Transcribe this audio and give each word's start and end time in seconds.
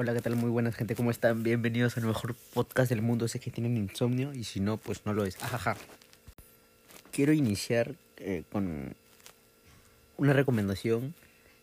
Hola, 0.00 0.14
¿qué 0.14 0.20
tal? 0.20 0.36
Muy 0.36 0.48
buenas 0.48 0.76
gente, 0.76 0.94
¿cómo 0.94 1.10
están? 1.10 1.42
Bienvenidos 1.42 1.96
al 1.96 2.04
mejor 2.04 2.36
podcast 2.54 2.88
del 2.88 3.02
mundo. 3.02 3.26
Sé 3.26 3.40
que 3.40 3.50
tienen 3.50 3.76
insomnio 3.76 4.32
y 4.32 4.44
si 4.44 4.60
no, 4.60 4.76
pues 4.76 5.04
no 5.04 5.12
lo 5.12 5.24
es. 5.24 5.42
Ajaja. 5.42 5.76
Quiero 7.10 7.32
iniciar 7.32 7.96
eh, 8.18 8.44
con 8.52 8.94
una 10.16 10.32
recomendación 10.34 11.14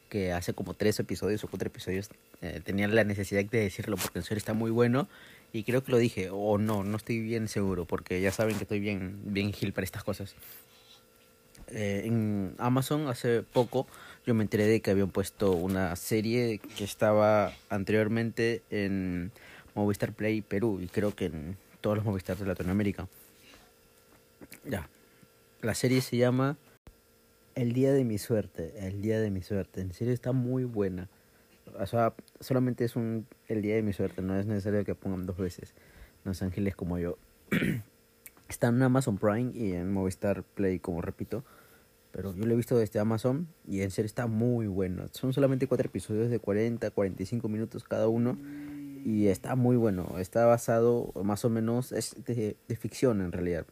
que 0.09 0.33
hace 0.33 0.53
como 0.53 0.73
tres 0.73 0.99
episodios 0.99 1.45
o 1.45 1.47
cuatro 1.47 1.67
episodios 1.67 2.09
eh, 2.41 2.59
tenía 2.61 2.89
la 2.89 3.05
necesidad 3.05 3.45
de 3.45 3.57
decirlo 3.57 3.95
porque 3.95 4.19
en 4.19 4.25
serio 4.25 4.39
está 4.39 4.53
muy 4.53 4.69
bueno 4.69 5.07
y 5.53 5.63
creo 5.63 5.81
que 5.85 5.93
lo 5.93 5.97
dije 5.97 6.27
o 6.29 6.57
no, 6.57 6.83
no 6.83 6.97
estoy 6.97 7.21
bien 7.21 7.47
seguro 7.47 7.85
porque 7.85 8.19
ya 8.19 8.33
saben 8.33 8.57
que 8.57 8.65
estoy 8.65 8.81
bien, 8.81 9.17
bien 9.23 9.53
gil 9.53 9.71
para 9.71 9.85
estas 9.85 10.03
cosas. 10.03 10.35
Eh, 11.69 12.01
en 12.03 12.53
Amazon 12.57 13.07
hace 13.07 13.43
poco 13.43 13.87
yo 14.25 14.33
me 14.33 14.43
enteré 14.43 14.65
de 14.65 14.81
que 14.81 14.91
habían 14.91 15.09
puesto 15.09 15.51
una 15.51 15.95
serie 15.95 16.59
que 16.59 16.83
estaba 16.83 17.53
anteriormente 17.69 18.63
en 18.71 19.31
Movistar 19.75 20.13
Play 20.13 20.41
Perú 20.41 20.79
y 20.81 20.87
creo 20.87 21.13
que 21.13 21.25
en 21.25 21.57
todos 21.81 21.97
los 21.97 22.05
Movistar 22.05 22.35
de 22.37 22.45
Latinoamérica. 22.45 23.07
Ya. 24.65 24.89
La 25.61 25.75
serie 25.75 26.01
se 26.01 26.17
llama 26.17 26.57
El 27.53 27.73
día 27.73 27.93
de 27.93 28.03
mi 28.03 28.17
suerte, 28.17 28.73
El 28.87 29.01
día 29.01 29.19
de 29.19 29.29
mi 29.29 29.43
suerte. 29.43 29.81
En 29.81 29.93
serio 29.93 30.13
está 30.13 30.31
muy 30.31 30.63
buena. 30.63 31.07
O 31.79 31.85
sea, 31.85 32.13
solamente 32.39 32.83
es 32.83 32.95
un 32.95 33.27
El 33.47 33.61
día 33.61 33.75
de 33.75 33.83
mi 33.83 33.93
suerte, 33.93 34.23
no 34.23 34.39
es 34.39 34.47
necesario 34.47 34.83
que 34.85 34.95
pongan 34.95 35.27
dos 35.27 35.37
veces. 35.37 35.75
Los 36.23 36.41
ángeles 36.41 36.75
como 36.75 36.97
yo. 36.97 37.19
Está 38.49 38.67
en 38.67 38.81
Amazon 38.81 39.17
Prime 39.17 39.51
y 39.53 39.73
en 39.73 39.91
Movistar 39.91 40.43
Play, 40.43 40.79
como 40.79 41.01
repito. 41.01 41.43
Pero 42.15 42.33
yo 42.33 42.45
lo 42.45 42.53
he 42.53 42.55
visto 42.55 42.77
desde 42.77 42.97
Amazon 43.01 43.45
y 43.67 43.81
en 43.81 43.91
serio 43.91 44.05
está 44.05 44.25
muy 44.25 44.67
bueno. 44.67 45.03
Son 45.11 45.33
solamente 45.33 45.67
cuatro 45.67 45.85
episodios 45.87 46.29
de 46.29 46.39
40, 46.39 46.89
45 46.91 47.49
minutos 47.49 47.83
cada 47.83 48.07
uno. 48.07 48.37
Y 49.03 49.27
está 49.27 49.57
muy 49.57 49.75
bueno. 49.75 50.15
Está 50.17 50.45
basado 50.45 51.11
más 51.25 51.43
o 51.43 51.49
menos, 51.49 51.91
es 51.91 52.15
de, 52.25 52.55
ficción 52.79 53.19
en 53.19 53.33
realidad. 53.33 53.65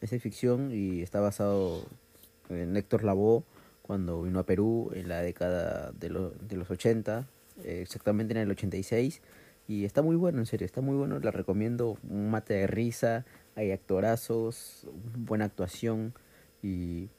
Es 0.00 0.10
de 0.10 0.18
ficción 0.18 0.72
y 0.72 1.02
está 1.02 1.20
basado 1.20 1.84
en 2.48 2.76
Héctor 2.76 3.04
Lavoe 3.04 3.44
cuando 3.82 4.20
vino 4.22 4.40
a 4.40 4.46
Perú 4.46 4.90
en 4.92 5.08
la 5.08 5.22
década 5.22 5.92
de, 5.92 6.08
de 6.08 6.56
los 6.56 6.68
80, 6.72 7.28
exactamente 7.62 8.32
en 8.32 8.38
el 8.38 8.50
86. 8.50 9.22
Y 9.68 9.84
está 9.84 10.02
muy 10.02 10.16
bueno, 10.16 10.40
en 10.40 10.46
serio, 10.46 10.64
está 10.64 10.80
muy 10.80 10.96
bueno. 10.96 11.20
La 11.20 11.30
recomiendo. 11.30 11.98
Un 12.02 12.32
mate 12.32 12.54
de 12.54 12.66
risa, 12.66 13.24
hay 13.54 13.70
actorazos, 13.70 14.88
buena 15.16 15.44
actuación 15.44 16.14
y 16.64 17.10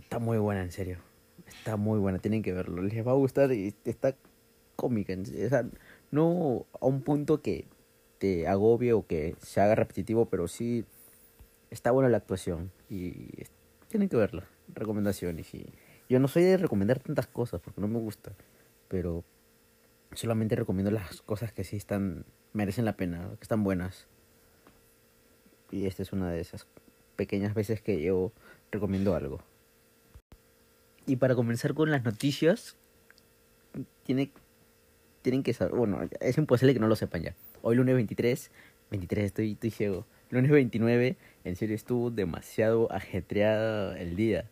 está 0.00 0.18
muy 0.18 0.38
buena, 0.38 0.62
en 0.62 0.72
serio. 0.72 0.98
Está 1.46 1.76
muy 1.76 1.98
buena, 1.98 2.18
tienen 2.18 2.42
que 2.42 2.52
verlo. 2.52 2.82
Les 2.82 3.06
va 3.06 3.12
a 3.12 3.14
gustar 3.14 3.52
y 3.52 3.74
está 3.84 4.14
cómica. 4.76 5.14
O 5.14 5.48
sea, 5.48 5.64
no 6.10 6.66
a 6.80 6.86
un 6.86 7.02
punto 7.02 7.42
que 7.42 7.66
te 8.18 8.46
agobie 8.48 8.92
o 8.92 9.06
que 9.06 9.36
se 9.40 9.60
haga 9.60 9.74
repetitivo, 9.74 10.26
pero 10.26 10.48
sí 10.48 10.84
está 11.70 11.90
buena 11.90 12.08
la 12.08 12.18
actuación 12.18 12.70
y 12.88 13.44
tienen 13.88 14.08
que 14.08 14.16
verla. 14.16 14.48
Recomendaciones. 14.74 15.54
Y 15.54 15.72
yo 16.08 16.18
no 16.20 16.28
soy 16.28 16.44
de 16.44 16.56
recomendar 16.56 16.98
tantas 16.98 17.26
cosas 17.26 17.60
porque 17.60 17.80
no 17.80 17.88
me 17.88 17.98
gusta, 17.98 18.32
pero 18.88 19.24
solamente 20.12 20.56
recomiendo 20.56 20.90
las 20.90 21.22
cosas 21.22 21.52
que 21.52 21.64
sí 21.64 21.76
están 21.76 22.24
merecen 22.52 22.84
la 22.84 22.96
pena, 22.96 23.28
que 23.38 23.42
están 23.42 23.62
buenas. 23.64 24.06
Y 25.70 25.86
esta 25.86 26.02
es 26.02 26.12
una 26.12 26.30
de 26.30 26.40
esas 26.40 26.66
pequeñas 27.16 27.54
veces 27.54 27.82
que 27.82 28.00
yo 28.02 28.32
recomiendo 28.70 29.14
algo. 29.14 29.40
Y 31.08 31.16
para 31.16 31.34
comenzar 31.34 31.72
con 31.72 31.90
las 31.90 32.04
noticias, 32.04 32.76
tiene, 34.02 34.30
tienen 35.22 35.42
que 35.42 35.54
saber, 35.54 35.74
bueno, 35.74 36.00
es 36.20 36.36
imposible 36.36 36.74
que 36.74 36.80
no 36.80 36.86
lo 36.86 36.96
sepan 36.96 37.22
ya. 37.22 37.34
Hoy 37.62 37.76
lunes 37.76 37.94
23, 37.94 38.50
23 38.90 39.24
estoy, 39.24 39.52
estoy 39.52 39.70
ciego. 39.70 40.06
Lunes 40.28 40.50
29, 40.50 41.16
en 41.44 41.56
serio 41.56 41.74
estuvo 41.74 42.10
demasiado 42.10 42.92
ajetreado 42.92 43.94
el 43.94 44.16
día. 44.16 44.50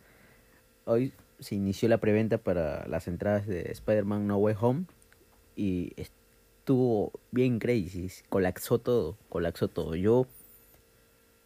Hoy 0.85 1.13
se 1.39 1.53
inició 1.53 1.89
la 1.89 1.99
preventa 1.99 2.39
para 2.39 2.87
las 2.87 3.07
entradas 3.07 3.45
de 3.45 3.71
Spider-Man 3.73 4.25
No 4.25 4.37
Way 4.37 4.55
Home 4.59 4.85
y 5.55 5.93
estuvo 5.95 7.11
bien 7.29 7.59
crazy, 7.59 8.09
colapsó 8.29 8.79
todo, 8.79 9.15
colapsó 9.29 9.67
todo. 9.67 9.93
Yo 9.93 10.25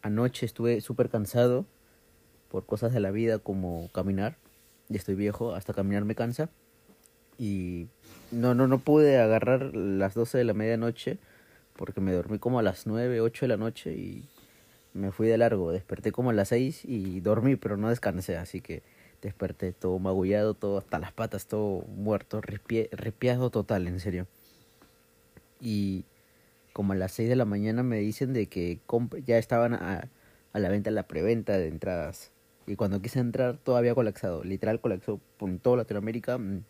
anoche 0.00 0.46
estuve 0.46 0.80
súper 0.80 1.10
cansado 1.10 1.66
por 2.48 2.64
cosas 2.64 2.94
de 2.94 3.00
la 3.00 3.10
vida 3.10 3.38
como 3.40 3.90
caminar. 3.92 4.38
Ya 4.88 4.98
estoy 4.98 5.14
viejo, 5.14 5.54
hasta 5.54 5.74
caminar 5.74 6.04
me 6.04 6.14
cansa. 6.14 6.50
Y 7.38 7.88
no, 8.30 8.54
no, 8.54 8.68
no 8.68 8.78
pude 8.78 9.18
agarrar 9.18 9.74
las 9.74 10.14
12 10.14 10.38
de 10.38 10.44
la 10.44 10.54
medianoche 10.54 11.18
porque 11.76 12.00
me 12.00 12.12
dormí 12.12 12.38
como 12.38 12.58
a 12.58 12.62
las 12.62 12.86
9, 12.86 13.20
8 13.20 13.46
de 13.46 13.48
la 13.48 13.56
noche 13.56 13.92
y 13.92 14.28
me 14.94 15.10
fui 15.10 15.28
de 15.28 15.38
largo. 15.38 15.72
Desperté 15.72 16.12
como 16.12 16.30
a 16.30 16.32
las 16.32 16.48
6 16.48 16.84
y 16.84 17.20
dormí, 17.20 17.56
pero 17.56 17.76
no 17.76 17.88
descansé, 17.88 18.36
así 18.36 18.60
que 18.60 18.82
desperté 19.22 19.72
todo 19.72 19.98
magullado, 19.98 20.54
todo 20.54 20.78
hasta 20.78 20.98
las 20.98 21.12
patas, 21.12 21.46
todo 21.46 21.84
muerto, 21.88 22.40
ripiado 22.40 23.50
total, 23.50 23.86
en 23.86 24.00
serio. 24.00 24.26
Y 25.60 26.04
como 26.72 26.92
a 26.92 26.96
las 26.96 27.12
6 27.12 27.28
de 27.28 27.36
la 27.36 27.44
mañana 27.44 27.82
me 27.82 27.98
dicen 27.98 28.32
de 28.32 28.46
que 28.46 28.80
ya 29.24 29.38
estaban 29.38 29.74
a, 29.74 30.08
a 30.52 30.58
la 30.58 30.68
venta 30.68 30.90
la 30.90 31.04
preventa 31.04 31.56
de 31.56 31.68
entradas. 31.68 32.30
Y 32.66 32.76
cuando 32.76 33.00
quise 33.02 33.18
entrar 33.18 33.56
todavía 33.58 33.94
colapsado, 33.94 34.44
literal 34.44 34.80
colapsó 34.80 35.20
por 35.36 35.56
toda 35.58 35.78
Latinoamérica, 35.78 36.38
mm, 36.38 36.64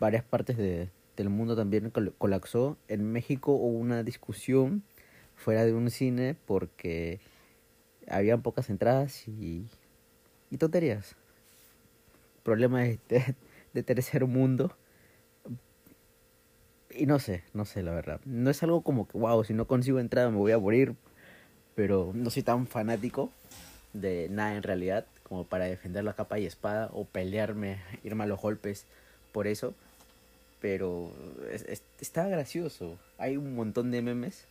varias 0.00 0.24
partes 0.24 0.56
de, 0.56 0.90
del 1.16 1.28
mundo 1.28 1.56
también 1.56 1.90
colapsó. 2.18 2.76
En 2.88 3.12
México 3.12 3.52
hubo 3.52 3.78
una 3.78 4.02
discusión 4.02 4.82
fuera 5.34 5.64
de 5.64 5.74
un 5.74 5.90
cine 5.90 6.36
porque 6.46 7.20
habían 8.08 8.42
pocas 8.42 8.70
entradas 8.70 9.28
y, 9.28 9.66
y 10.50 10.56
tonterías. 10.56 11.16
Problemas 12.42 12.88
de, 13.08 13.34
de 13.74 13.82
tercer 13.82 14.26
mundo 14.26 14.76
y 16.90 17.06
no 17.06 17.18
sé, 17.18 17.44
no 17.52 17.64
sé 17.64 17.82
la 17.82 17.92
verdad. 17.92 18.20
No 18.24 18.50
es 18.50 18.62
algo 18.62 18.80
como 18.80 19.06
que, 19.06 19.18
wow, 19.18 19.44
si 19.44 19.52
no 19.52 19.66
consigo 19.66 19.98
entrada 19.98 20.30
me 20.30 20.38
voy 20.38 20.52
a 20.52 20.58
morir. 20.58 20.94
Pero 21.74 22.12
no 22.14 22.30
soy 22.30 22.42
tan 22.42 22.66
fanático 22.66 23.30
de 23.92 24.28
nada 24.30 24.56
en 24.56 24.62
realidad 24.62 25.04
como 25.28 25.44
para 25.44 25.64
defender 25.64 26.04
la 26.04 26.14
capa 26.14 26.38
y 26.38 26.46
espada 26.46 26.88
o 26.92 27.04
pelearme, 27.04 27.78
irme 28.04 28.24
a 28.24 28.26
los 28.26 28.40
golpes 28.40 28.86
por 29.32 29.46
eso. 29.46 29.74
Pero 30.60 31.12
está 32.00 32.28
gracioso. 32.28 32.96
Hay 33.18 33.36
un 33.36 33.54
montón 33.54 33.90
de 33.90 34.02
memes 34.02 34.44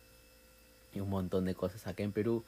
y 0.92 1.00
un 1.00 1.08
montón 1.08 1.46
de 1.46 1.54
cosas. 1.54 1.86
Acá 1.86 2.02
en 2.02 2.12
Perú 2.12 2.44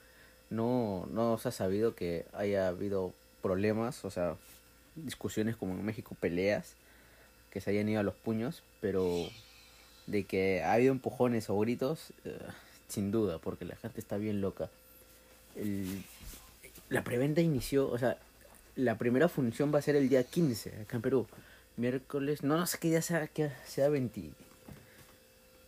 no, 0.50 1.08
no 1.10 1.38
se 1.38 1.48
ha 1.48 1.52
sabido 1.52 1.94
que 1.94 2.26
haya 2.34 2.68
habido 2.68 3.12
problemas, 3.42 4.04
o 4.04 4.10
sea, 4.10 4.36
discusiones 4.94 5.56
como 5.56 5.72
en 5.72 5.84
México, 5.84 6.16
peleas 6.20 6.74
que 7.50 7.60
se 7.60 7.70
hayan 7.70 7.88
ido 7.88 8.00
a 8.00 8.04
los 8.04 8.14
puños, 8.14 8.62
pero 8.80 9.06
de 10.06 10.24
que 10.24 10.62
ha 10.62 10.74
habido 10.74 10.92
empujones 10.92 11.48
o 11.48 11.58
gritos, 11.58 12.12
eh, 12.24 12.38
sin 12.88 13.10
duda, 13.10 13.38
porque 13.38 13.64
la 13.64 13.76
gente 13.76 14.00
está 14.00 14.18
bien 14.18 14.40
loca. 14.40 14.70
El, 15.56 16.04
la 16.88 17.04
preventa 17.04 17.40
inició, 17.40 17.90
o 17.90 17.98
sea, 17.98 18.18
la 18.76 18.96
primera 18.96 19.28
función 19.28 19.72
va 19.74 19.78
a 19.78 19.82
ser 19.82 19.96
el 19.96 20.08
día 20.08 20.22
15 20.22 20.82
acá 20.82 20.96
en 20.96 21.02
Perú. 21.02 21.26
Miércoles, 21.76 22.42
no, 22.42 22.56
no 22.56 22.66
sé 22.66 22.78
qué 22.78 22.88
día 22.88 23.02
sea, 23.02 23.26
que 23.28 23.50
sea 23.66 23.88
20, 23.88 24.30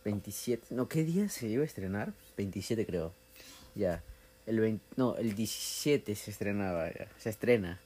27, 0.03 0.67
no, 0.71 0.87
¿qué 0.87 1.03
día 1.03 1.29
se 1.29 1.47
iba 1.47 1.63
a 1.63 1.65
estrenar? 1.65 2.13
27 2.37 2.85
creo. 2.85 3.13
Ya. 3.75 4.03
El 4.45 4.59
20, 4.59 4.83
no, 4.97 5.15
el 5.17 5.35
17 5.35 6.15
se 6.15 6.31
estrenaba, 6.31 6.89
se 7.17 7.29
estrena. 7.29 7.79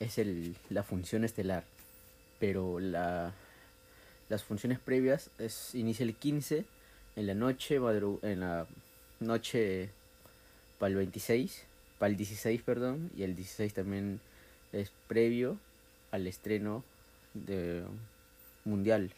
Es 0.00 0.18
el, 0.18 0.56
la 0.68 0.82
función 0.82 1.24
estelar. 1.24 1.64
Pero 2.38 2.80
la, 2.80 3.32
las 4.28 4.42
funciones 4.42 4.78
previas 4.78 5.30
es 5.38 5.74
inicia 5.74 6.04
el 6.04 6.14
15 6.14 6.64
en 7.16 7.26
la 7.26 7.34
noche, 7.34 7.76
en 8.22 8.40
la 8.40 8.66
noche 9.20 9.90
para 10.78 10.90
el 10.90 10.96
26, 10.96 11.64
para 12.00 12.10
el 12.10 12.16
16, 12.16 12.62
perdón, 12.62 13.10
y 13.14 13.24
el 13.24 13.36
16 13.36 13.74
también 13.74 14.20
es 14.72 14.90
previo 15.06 15.58
al 16.10 16.26
estreno 16.26 16.82
de 17.34 17.84
mundial. 18.64 19.12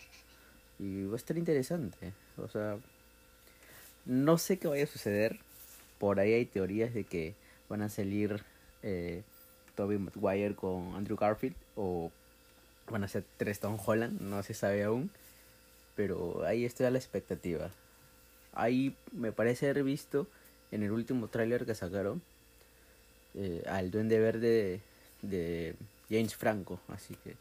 Y 0.80 1.04
va 1.04 1.12
a 1.12 1.16
estar 1.16 1.38
interesante. 1.38 2.12
O 2.38 2.48
sea, 2.48 2.76
no 4.04 4.36
sé 4.36 4.58
qué 4.58 4.66
vaya 4.66 4.82
a 4.82 4.88
suceder. 4.88 5.38
Por 6.00 6.18
ahí 6.18 6.32
hay 6.32 6.44
teorías 6.44 6.92
de 6.92 7.04
que 7.04 7.36
van 7.68 7.82
a 7.82 7.88
salir 7.88 8.42
eh, 8.82 9.22
Toby 9.76 9.98
Maguire 9.98 10.56
con 10.56 10.96
Andrew 10.96 11.16
Garfield 11.16 11.54
o 11.76 12.10
van 12.90 13.04
a 13.04 13.08
ser 13.08 13.22
tres 13.36 13.60
Tom 13.60 13.78
Holland, 13.86 14.20
no 14.20 14.42
se 14.42 14.54
sabe 14.54 14.82
aún, 14.82 15.08
pero 15.94 16.44
ahí 16.44 16.64
está 16.64 16.90
la 16.90 16.98
expectativa. 16.98 17.70
Ahí 18.54 18.96
me 19.12 19.30
parece 19.30 19.70
haber 19.70 19.84
visto 19.84 20.26
en 20.72 20.82
el 20.82 20.90
último 20.90 21.28
tráiler 21.28 21.64
que 21.64 21.76
sacaron 21.76 22.20
eh, 23.34 23.62
al 23.66 23.90
Duende 23.90 24.18
Verde 24.18 24.80
de, 25.22 25.74
James 26.10 26.34
Franco, 26.36 26.80
así 26.88 27.16
que 27.24 27.34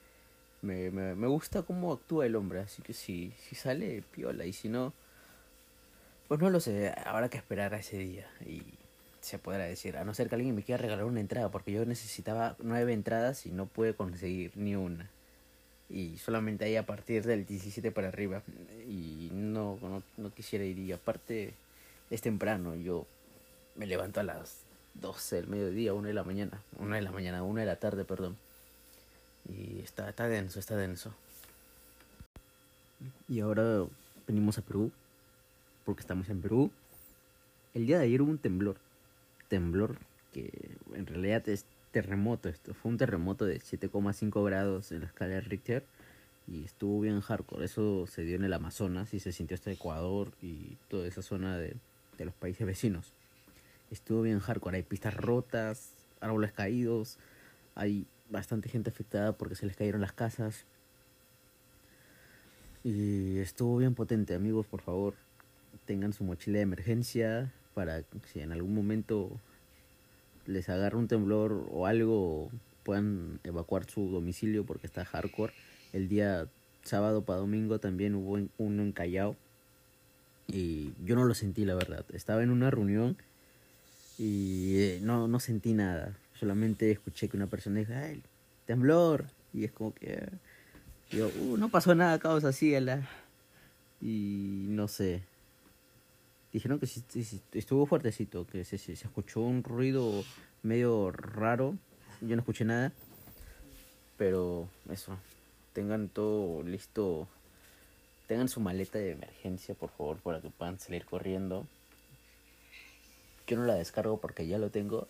me, 0.62 0.92
me, 0.92 1.16
me, 1.16 1.28
gusta 1.28 1.64
cómo 1.64 1.92
actúa 1.92 2.26
el 2.26 2.36
hombre, 2.36 2.60
así 2.60 2.82
que 2.82 2.94
si, 2.94 3.34
sale, 3.54 4.04
piola, 4.14 4.46
y 4.46 4.54
si 4.54 4.70
no, 4.70 4.94
Pues 6.28 6.40
no 6.40 6.50
lo 6.50 6.60
sé, 6.60 6.94
habrá 7.06 7.30
que 7.30 7.38
esperar 7.38 7.74
a 7.74 7.80
ese 7.80 7.98
día 7.98 8.28
y 8.46 8.64
se 9.22 9.38
podrá 9.38 9.66
decir, 9.66 9.98
a 9.98 10.04
no 10.04 10.14
ser 10.14 10.30
que 10.30 10.36
alguien 10.36 10.56
me 10.56 10.64
quiera 10.64 10.82
regalar 10.82 11.06
una 11.06 11.20
entrada, 11.20 11.50
porque 11.52 11.72
yo 11.72 11.86
necesitaba 11.86 12.56
nueve 12.60 12.94
entradas 12.94 13.46
y 13.46 13.52
no 13.52 13.66
pude 13.68 13.94
conseguir 13.94 14.52
ni 14.56 14.76
una. 14.76 15.10
Y 15.90 16.18
solamente 16.18 16.66
ahí 16.66 16.76
a 16.76 16.86
partir 16.86 17.24
del 17.26 17.46
17 17.46 17.92
para 17.92 18.08
arriba. 18.08 18.42
Y 18.88 19.30
no, 19.34 19.78
no, 19.82 20.02
no 20.18 20.34
quisiera 20.34 20.64
ir. 20.64 20.80
Y 20.80 20.92
aparte 20.92 21.54
es 22.10 22.22
temprano, 22.22 22.76
yo 22.76 23.06
me 23.76 23.86
levanto 23.86 24.22
a 24.22 24.24
las 24.24 24.64
12 24.96 25.36
del 25.38 25.48
mediodía, 25.48 25.94
1 25.94 26.08
de 26.08 26.14
la 26.14 26.24
mañana. 26.24 26.62
1 26.80 26.96
de 26.96 27.02
la 27.02 27.12
mañana, 27.12 27.44
1 27.44 27.60
de 27.60 27.66
la 27.66 27.76
tarde, 27.78 28.06
perdón. 28.06 28.38
Y 29.50 29.80
está, 29.80 30.10
está 30.10 30.28
denso, 30.28 30.60
está 30.60 30.76
denso. 30.76 31.14
Y 33.28 33.40
ahora 33.40 33.86
venimos 34.28 34.58
a 34.58 34.62
Perú, 34.62 34.92
porque 35.86 36.02
estamos 36.02 36.30
en 36.30 36.42
Perú. 36.42 36.72
El 37.74 37.88
día 37.88 38.00
de 38.00 38.06
ayer 38.06 38.22
hubo 38.22 38.32
un 38.32 38.38
temblor. 38.38 38.78
Temblor 39.48 39.98
que 40.34 40.52
en 40.94 41.06
realidad 41.06 41.48
es 41.50 41.66
terremoto 41.92 42.50
esto. 42.50 42.74
Fue 42.74 42.92
un 42.92 42.98
terremoto 42.98 43.46
de 43.46 43.60
7,5 43.60 44.46
grados 44.46 44.92
en 44.92 45.02
la 45.02 45.08
escala 45.08 45.36
de 45.36 45.42
Richter 45.42 45.84
y 46.48 46.64
estuvo 46.64 47.00
bien 47.02 47.20
hardcore. 47.22 47.66
Eso 47.66 48.08
se 48.08 48.24
dio 48.24 48.36
en 48.36 48.44
el 48.44 48.54
Amazonas 48.54 49.14
y 49.14 49.20
se 49.20 49.32
sintió 49.32 49.56
hasta 49.56 49.72
Ecuador 49.72 50.32
y 50.42 50.78
toda 50.90 51.08
esa 51.08 51.22
zona 51.22 51.58
de, 51.58 51.76
de 52.18 52.26
los 52.26 52.34
países 52.34 52.66
vecinos. 52.66 53.14
Estuvo 53.92 54.22
bien 54.22 54.40
hardcore. 54.40 54.78
Hay 54.78 54.84
pistas 54.84 55.14
rotas, 55.14 55.92
árboles 56.22 56.54
caídos, 56.54 57.18
hay 57.76 58.08
bastante 58.30 58.70
gente 58.70 58.90
afectada 58.90 59.34
porque 59.34 59.56
se 59.56 59.66
les 59.66 59.76
cayeron 59.76 60.02
las 60.02 60.14
casas. 60.14 60.66
Y 62.84 63.38
estuvo 63.38 63.78
bien 63.78 63.94
potente, 63.94 64.34
amigos, 64.34 64.66
por 64.66 64.82
favor, 64.82 65.14
tengan 65.86 66.14
su 66.14 66.24
mochila 66.24 66.58
de 66.58 66.64
emergencia 66.64 67.54
para 67.76 68.04
si 68.32 68.40
en 68.40 68.52
algún 68.52 68.74
momento 68.74 69.30
les 70.48 70.68
agarra 70.70 70.98
un 70.98 71.08
temblor 71.08 71.68
o 71.72 71.86
algo, 71.86 72.50
puedan 72.84 73.40
evacuar 73.44 73.90
su 73.90 74.10
domicilio 74.10 74.66
porque 74.66 74.88
está 74.88 75.06
hardcore. 75.06 75.54
El 75.94 76.08
día 76.08 76.48
sábado 76.84 77.24
para 77.24 77.40
domingo 77.40 77.80
también 77.80 78.16
hubo 78.16 78.40
uno 78.58 78.82
en 78.82 78.92
Callao 78.92 79.36
y 80.48 80.94
yo 81.06 81.16
no 81.16 81.26
lo 81.26 81.36
sentí, 81.36 81.66
la 81.66 81.76
verdad. 81.76 82.06
Estaba 82.14 82.42
en 82.42 82.50
una 82.50 82.72
reunión 82.72 83.18
y 84.22 84.80
eh, 84.80 85.00
no, 85.02 85.28
no 85.28 85.40
sentí 85.40 85.74
nada. 85.74 86.16
Solamente 86.40 86.92
escuché 86.92 87.28
que 87.28 87.38
una 87.38 87.48
persona 87.48 87.80
dijo, 87.80 87.94
¡ay, 87.96 88.22
temblor! 88.68 89.26
Y 89.52 89.66
es 89.66 89.72
como 89.72 89.96
que... 89.96 90.30
Yo, 91.10 91.32
uh, 91.40 91.58
no 91.58 91.70
pasó 91.70 91.96
nada, 91.96 92.20
causa 92.20 92.50
así, 92.50 92.80
la... 92.80 93.02
Y 94.00 94.68
no 94.70 94.88
sé. 94.88 95.24
Dijeron 96.54 96.80
que 96.80 96.86
sí, 96.86 97.04
estuvo 97.54 97.88
fuertecito, 97.88 98.46
que 98.46 98.64
se, 98.64 98.78
se, 98.78 98.94
escuchó 98.94 99.42
un 99.42 99.64
ruido 99.64 100.24
medio 100.62 101.10
raro. 101.12 101.76
Yo 102.22 102.36
no 102.36 102.42
escuché 102.42 102.64
nada. 102.64 102.92
Pero 104.18 104.70
eso, 104.92 105.18
tengan 105.74 106.10
todo 106.10 106.62
listo. 106.62 107.28
Tengan 108.28 108.50
su 108.50 108.60
maleta 108.60 109.00
de 109.00 109.14
emergencia, 109.14 109.74
por 109.74 109.90
favor, 109.90 110.18
para 110.18 110.42
que 110.42 110.52
puedan 110.52 110.80
salir 110.80 111.06
corriendo. 111.06 111.66
Yo 113.52 113.58
no 113.58 113.66
la 113.66 113.76
descargo 113.76 114.16
porque 114.16 114.48
ya 114.48 114.58
lo 114.58 114.70
tengo. 114.70 115.10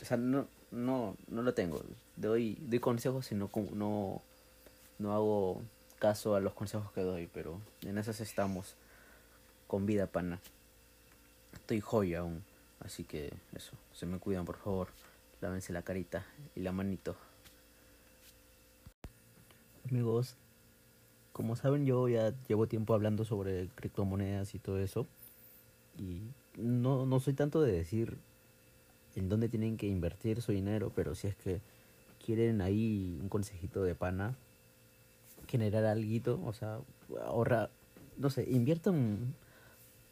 o 0.00 0.04
sea, 0.04 0.16
no, 0.16 0.46
no, 0.70 1.16
no 1.26 1.42
lo 1.42 1.54
tengo. 1.54 1.82
Doy, 2.14 2.56
doy 2.60 2.78
consejos 2.78 3.32
y 3.32 3.34
no, 3.34 3.50
no, 3.72 4.22
no 5.00 5.12
hago 5.12 5.60
caso 5.98 6.36
a 6.36 6.40
los 6.40 6.54
consejos 6.54 6.92
que 6.92 7.00
doy, 7.00 7.28
pero 7.34 7.60
en 7.80 7.98
esas 7.98 8.20
estamos 8.20 8.76
con 9.66 9.86
vida 9.86 10.06
pana. 10.06 10.38
Estoy 11.52 11.80
joya 11.80 12.20
aún, 12.20 12.44
así 12.78 13.02
que 13.02 13.32
eso, 13.56 13.72
se 13.92 14.06
me 14.06 14.20
cuidan 14.20 14.44
por 14.44 14.58
favor, 14.58 14.86
lávense 15.40 15.72
la 15.72 15.82
carita 15.82 16.24
y 16.54 16.60
la 16.60 16.70
manito. 16.70 17.16
Amigos, 19.90 20.36
como 21.32 21.56
saben 21.56 21.86
yo 21.86 22.06
ya 22.06 22.32
llevo 22.46 22.68
tiempo 22.68 22.94
hablando 22.94 23.24
sobre 23.24 23.66
criptomonedas 23.74 24.54
y 24.54 24.60
todo 24.60 24.78
eso 24.78 25.08
y 25.98 26.22
no, 26.56 27.06
no 27.06 27.20
soy 27.20 27.34
tanto 27.34 27.62
de 27.62 27.72
decir 27.72 28.16
en 29.16 29.28
dónde 29.28 29.48
tienen 29.48 29.76
que 29.76 29.86
invertir 29.86 30.42
su 30.42 30.52
dinero, 30.52 30.92
pero 30.94 31.14
si 31.14 31.28
es 31.28 31.36
que 31.36 31.60
quieren 32.24 32.60
ahí 32.60 33.18
un 33.20 33.28
consejito 33.28 33.82
de 33.82 33.94
pana, 33.94 34.36
generar 35.48 35.84
algo, 35.84 36.40
o 36.44 36.52
sea, 36.52 36.78
ahorra, 37.24 37.70
no 38.16 38.30
sé, 38.30 38.48
inviertan 38.50 39.34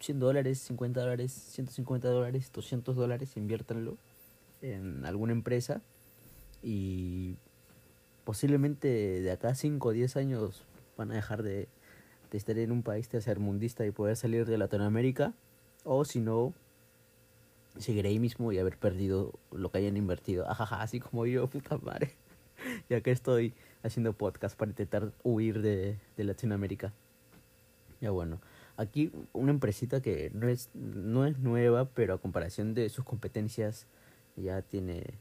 100 0.01 0.19
dólares, 0.19 0.59
50 0.61 1.01
dólares, 1.01 1.33
150 1.33 2.09
dólares, 2.09 2.51
200 2.53 2.97
dólares, 2.97 3.37
inviértanlo 3.37 3.97
en 4.63 5.05
alguna 5.07 5.33
empresa 5.33 5.81
y 6.63 7.37
posiblemente 8.25 8.89
de 8.89 9.31
acá 9.31 9.51
a 9.51 9.55
5 9.55 9.89
o 9.89 9.93
10 9.93 10.17
años 10.17 10.65
van 10.97 11.11
a 11.13 11.15
dejar 11.15 11.43
de, 11.43 11.69
de 12.31 12.39
estar 12.39 12.59
en 12.59 12.73
un 12.73 12.83
país 12.83 13.09
tercermundista 13.09 13.87
y 13.87 13.91
poder 13.91 14.17
salir 14.17 14.47
de 14.47 14.59
Latinoamérica 14.59 15.33
o 15.85 16.05
si 16.05 16.21
no 16.21 16.55
seguir 17.79 18.07
ahí 18.07 18.19
mismo 18.19 18.53
y 18.53 18.59
haber 18.59 18.77
perdido 18.77 19.33
lo 19.53 19.71
que 19.71 19.79
hayan 19.79 19.97
invertido. 19.97 20.47
Ajaja, 20.51 20.83
así 20.83 21.01
como 21.01 21.27
yo, 21.27 21.47
puta 21.49 21.79
madre. 21.79 22.15
ya 22.89 23.01
que 23.01 23.11
estoy 23.11 23.55
haciendo 23.83 24.13
podcast 24.13 24.57
para 24.57 24.71
intentar 24.71 25.13
huir 25.23 25.63
de, 25.63 25.99
de 26.17 26.25
Latinoamérica. 26.25 26.93
Ya 28.01 28.11
bueno, 28.11 28.41
aquí 28.77 29.13
una 29.33 29.51
empresita 29.51 30.01
que 30.01 30.31
no 30.35 30.49
es, 30.49 30.71
no 30.75 31.27
es 31.27 31.39
nueva, 31.39 31.87
pero 31.87 32.15
a 32.15 32.19
comparación 32.19 32.75
de 32.75 32.89
sus 32.89 33.05
competencias 33.05 33.87
ya 34.37 34.63
tiene, 34.63 35.19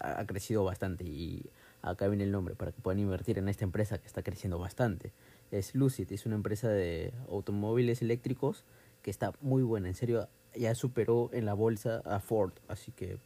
ha 0.00 0.24
crecido 0.26 0.64
bastante 0.64 1.04
y 1.04 1.48
acá 1.82 2.08
viene 2.08 2.24
el 2.24 2.32
nombre 2.32 2.56
para 2.56 2.72
que 2.72 2.80
puedan 2.80 2.98
invertir 2.98 3.38
en 3.38 3.48
esta 3.48 3.64
empresa 3.64 3.98
que 3.98 4.06
está 4.06 4.22
creciendo 4.22 4.58
bastante. 4.58 5.12
Es 5.52 5.74
Lucid, 5.76 6.10
es 6.12 6.26
una 6.26 6.34
empresa 6.34 6.68
de 6.68 7.12
automóviles 7.30 8.02
eléctricos 8.02 8.64
que 9.06 9.10
está 9.12 9.32
muy 9.40 9.62
buena, 9.62 9.86
en 9.86 9.94
serio, 9.94 10.28
ya 10.52 10.74
superó 10.74 11.30
en 11.32 11.44
la 11.44 11.54
bolsa 11.54 12.02
a 12.04 12.18
Ford, 12.18 12.50
así 12.66 12.90
que 12.90 13.18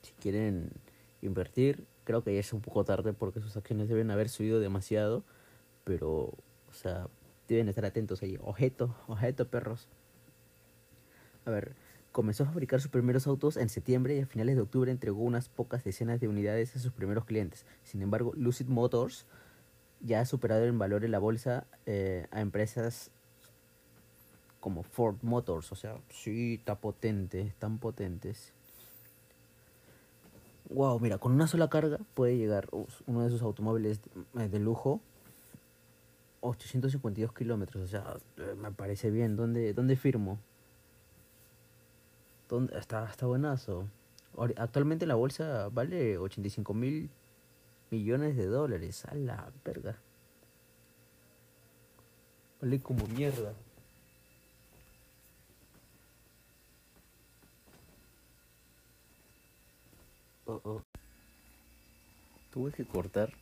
si 0.00 0.12
quieren 0.12 0.70
invertir, 1.20 1.84
creo 2.04 2.24
que 2.24 2.32
ya 2.32 2.40
es 2.40 2.54
un 2.54 2.62
poco 2.62 2.84
tarde 2.84 3.12
porque 3.12 3.40
sus 3.40 3.54
acciones 3.54 3.90
deben 3.90 4.10
haber 4.10 4.30
subido 4.30 4.60
demasiado, 4.60 5.24
pero, 5.84 6.32
o 6.70 6.72
sea, 6.72 7.08
deben 7.48 7.68
estar 7.68 7.84
atentos 7.84 8.22
ahí. 8.22 8.38
Ojeto, 8.40 8.96
ojeto, 9.08 9.46
perros. 9.46 9.88
A 11.44 11.50
ver, 11.50 11.76
comenzó 12.12 12.44
a 12.44 12.46
fabricar 12.46 12.80
sus 12.80 12.90
primeros 12.90 13.26
autos 13.26 13.58
en 13.58 13.68
septiembre 13.68 14.16
y 14.16 14.20
a 14.22 14.26
finales 14.26 14.56
de 14.56 14.62
octubre 14.62 14.90
entregó 14.90 15.22
unas 15.22 15.50
pocas 15.50 15.84
decenas 15.84 16.18
de 16.18 16.28
unidades 16.28 16.74
a 16.76 16.78
sus 16.78 16.92
primeros 16.92 17.26
clientes. 17.26 17.66
Sin 17.82 18.00
embargo, 18.00 18.32
Lucid 18.36 18.68
Motors 18.68 19.26
ya 20.00 20.20
ha 20.20 20.24
superado 20.24 20.64
en 20.64 20.78
valor 20.78 21.04
en 21.04 21.10
la 21.10 21.18
bolsa 21.18 21.66
eh, 21.84 22.26
a 22.30 22.40
empresas 22.40 23.10
como 24.66 24.82
Ford 24.82 25.18
Motors. 25.22 25.70
O 25.70 25.76
sea, 25.76 25.96
sí, 26.08 26.54
está 26.54 26.74
potente, 26.74 27.40
están 27.40 27.78
potentes. 27.78 28.52
Wow, 30.70 30.98
mira, 30.98 31.18
con 31.18 31.30
una 31.30 31.46
sola 31.46 31.68
carga 31.68 32.00
puede 32.14 32.36
llegar 32.36 32.68
uno 33.06 33.20
de 33.20 33.28
esos 33.28 33.42
automóviles 33.42 34.00
de, 34.32 34.48
de 34.48 34.58
lujo 34.58 35.00
852 36.40 37.32
kilómetros, 37.32 37.84
o 37.84 37.86
sea, 37.86 38.16
eh, 38.38 38.56
me 38.60 38.72
parece 38.72 39.12
bien. 39.12 39.36
¿Dónde, 39.36 39.72
dónde 39.72 39.94
firmo? 39.94 40.40
¿Dónde? 42.48 42.76
Está, 42.76 43.08
está 43.08 43.26
buenazo. 43.26 43.86
Actualmente 44.56 45.06
la 45.06 45.14
bolsa 45.14 45.68
vale 45.68 46.18
85 46.18 46.74
mil 46.74 47.08
millones 47.92 48.36
de 48.36 48.46
dólares. 48.46 49.04
A 49.04 49.14
la 49.14 49.52
verga. 49.64 49.96
Vale 52.60 52.80
como 52.80 53.06
mierda. 53.06 53.54
Tuve 62.52 62.72
que 62.72 62.84
cortar 62.84 63.32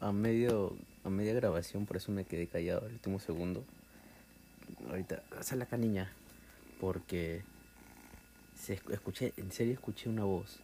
a 0.00 0.12
medio 0.12 0.76
a 1.04 1.10
media 1.10 1.34
grabación, 1.34 1.86
por 1.86 1.96
eso 1.96 2.12
me 2.12 2.24
quedé 2.24 2.46
callado 2.46 2.86
el 2.86 2.94
último 2.94 3.18
segundo. 3.18 3.64
Ahorita, 4.88 5.22
sale 5.40 5.64
acá 5.64 5.76
niña, 5.76 6.12
porque 6.80 7.42
se 8.54 8.80
escuché, 8.90 9.32
en 9.36 9.52
serio 9.52 9.74
escuché 9.74 10.08
una 10.08 10.24
voz 10.24 10.60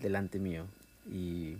delante 0.00 0.38
mío 0.38 0.66
y 1.10 1.56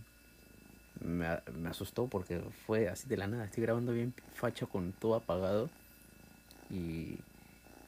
me, 1.01 1.27
me 1.55 1.69
asustó 1.71 2.07
porque 2.09 2.41
fue 2.67 2.89
así 2.89 3.09
de 3.09 3.17
la 3.17 3.27
nada. 3.27 3.45
Estoy 3.45 3.63
grabando 3.63 3.93
bien 3.93 4.15
facho 4.35 4.69
con 4.69 4.93
todo 4.93 5.15
apagado 5.15 5.71
y, 6.71 7.19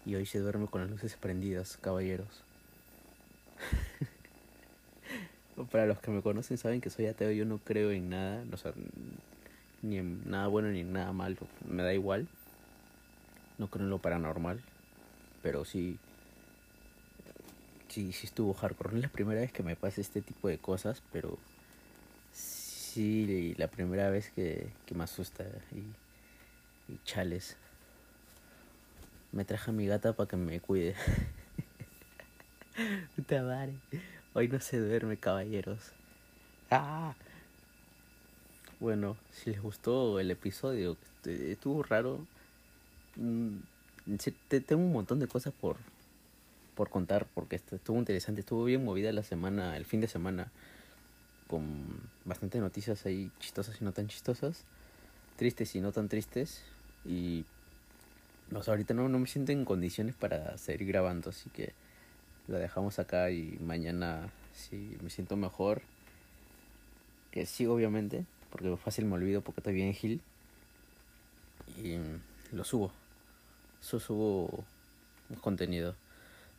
y 0.06 0.14
hoy 0.14 0.26
se 0.26 0.38
duerme 0.38 0.66
con 0.66 0.80
las 0.82 0.90
luces 0.90 1.16
prendidas, 1.16 1.76
caballeros. 1.78 2.42
Para 5.66 5.86
los 5.86 5.98
que 5.98 6.10
me 6.10 6.22
conocen 6.22 6.56
saben 6.58 6.80
que 6.80 6.90
soy 6.90 7.06
ateo, 7.06 7.32
yo 7.32 7.44
no 7.44 7.58
creo 7.58 7.90
en 7.90 8.10
nada, 8.10 8.44
o 8.52 8.56
sea, 8.56 8.72
ni 9.82 9.98
en 9.98 10.28
nada 10.30 10.46
bueno 10.46 10.68
ni 10.68 10.80
en 10.80 10.92
nada 10.92 11.12
malo, 11.12 11.38
me 11.68 11.82
da 11.82 11.92
igual. 11.92 12.28
No 13.58 13.68
creo 13.68 13.84
en 13.84 13.90
lo 13.90 13.98
paranormal, 13.98 14.60
pero 15.42 15.64
sí, 15.64 15.98
sí, 17.88 18.12
sí 18.12 18.26
estuvo 18.26 18.54
hardcore. 18.54 18.92
No 18.92 18.96
es 18.98 19.02
la 19.02 19.08
primera 19.08 19.40
vez 19.40 19.52
que 19.52 19.64
me 19.64 19.74
pasa 19.74 20.00
este 20.00 20.22
tipo 20.22 20.46
de 20.48 20.58
cosas, 20.58 21.02
pero 21.12 21.38
sí, 22.32 23.54
la 23.58 23.66
primera 23.68 24.10
vez 24.10 24.30
que, 24.30 24.68
que 24.86 24.94
me 24.94 25.04
asusta 25.04 25.44
y, 25.72 26.92
y 26.92 27.00
chales. 27.04 27.56
Me 29.32 29.44
traje 29.44 29.70
a 29.70 29.74
mi 29.74 29.86
gata 29.86 30.12
para 30.12 30.28
que 30.28 30.36
me 30.36 30.60
cuide. 30.60 30.94
Puta 33.16 33.42
madre. 33.42 33.74
Hoy 34.38 34.46
no 34.46 34.60
se 34.60 34.78
duerme, 34.78 35.16
caballeros. 35.16 35.80
Ah. 36.70 37.12
Bueno, 38.78 39.16
si 39.32 39.50
les 39.50 39.60
gustó 39.60 40.20
el 40.20 40.30
episodio, 40.30 40.96
estuvo 41.24 41.82
raro. 41.82 42.24
Mm, 43.16 43.56
tengo 44.48 44.80
un 44.80 44.92
montón 44.92 45.18
de 45.18 45.26
cosas 45.26 45.52
por, 45.60 45.76
por 46.76 46.88
contar 46.88 47.26
porque 47.34 47.56
estuvo 47.56 47.98
interesante. 47.98 48.42
Estuvo 48.42 48.62
bien 48.62 48.84
movida 48.84 49.10
la 49.10 49.24
semana, 49.24 49.76
el 49.76 49.84
fin 49.84 50.00
de 50.00 50.06
semana, 50.06 50.52
con 51.48 51.88
bastante 52.24 52.60
noticias 52.60 53.06
ahí 53.06 53.32
chistosas 53.40 53.80
y 53.80 53.84
no 53.84 53.90
tan 53.90 54.06
chistosas, 54.06 54.62
tristes 55.34 55.74
y 55.74 55.80
no 55.80 55.90
tan 55.90 56.08
tristes. 56.08 56.62
Y 57.04 57.44
no 58.52 58.60
ahorita 58.64 58.94
no, 58.94 59.08
no 59.08 59.18
me 59.18 59.26
siento 59.26 59.50
en 59.50 59.64
condiciones 59.64 60.14
para 60.14 60.56
seguir 60.58 60.86
grabando, 60.86 61.30
así 61.30 61.50
que 61.50 61.72
lo 62.48 62.58
dejamos 62.58 62.98
acá 62.98 63.30
y 63.30 63.58
mañana 63.60 64.30
si 64.54 64.96
me 65.02 65.10
siento 65.10 65.36
mejor, 65.36 65.82
que 67.30 67.46
sí 67.46 67.66
obviamente, 67.66 68.24
porque 68.50 68.76
fácil 68.76 69.04
me 69.04 69.14
olvido 69.14 69.42
porque 69.42 69.60
estoy 69.60 69.74
bien 69.74 69.94
Gil, 69.94 70.20
y 71.76 71.98
lo 72.52 72.64
subo, 72.64 72.90
eso 73.80 74.00
subo 74.00 74.64
contenido, 75.40 75.94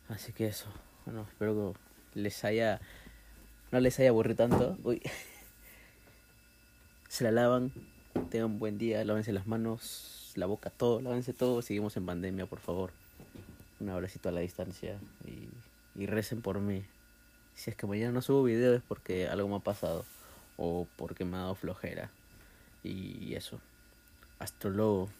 así 0.08 0.32
que 0.32 0.46
eso, 0.46 0.66
bueno, 1.04 1.26
espero 1.28 1.74
que 2.14 2.20
les 2.20 2.44
haya, 2.44 2.80
no 3.72 3.80
les 3.80 3.98
haya 3.98 4.10
aburrido 4.10 4.48
tanto, 4.48 4.78
uy, 4.84 5.02
se 7.08 7.24
la 7.24 7.32
lavan, 7.32 7.72
tengan 8.30 8.58
buen 8.58 8.78
día, 8.78 9.04
lávense 9.04 9.32
las 9.32 9.46
manos, 9.46 10.32
la 10.36 10.46
boca, 10.46 10.70
todo, 10.70 11.00
lávense 11.00 11.32
todo, 11.32 11.62
seguimos 11.62 11.96
en 11.96 12.06
pandemia, 12.06 12.46
por 12.46 12.60
favor. 12.60 12.92
Un 13.80 13.88
abracito 13.88 14.28
a 14.28 14.32
la 14.32 14.40
distancia 14.40 14.98
y 15.26 15.48
y 16.00 16.06
recen 16.06 16.40
por 16.40 16.60
mí. 16.60 16.82
Si 17.54 17.70
es 17.70 17.76
que 17.76 17.86
mañana 17.86 18.12
no 18.12 18.22
subo 18.22 18.42
video 18.44 18.74
es 18.74 18.82
porque 18.82 19.28
algo 19.28 19.48
me 19.48 19.56
ha 19.56 19.60
pasado 19.60 20.06
o 20.56 20.86
porque 20.96 21.26
me 21.26 21.36
ha 21.36 21.40
dado 21.40 21.54
flojera. 21.54 22.10
Y 22.82 23.34
eso. 23.34 23.60
Hasta 24.38 24.70
luego. 24.70 25.10